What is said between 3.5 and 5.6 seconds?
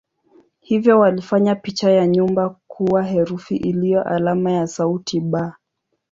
iliyo alama ya sauti "b".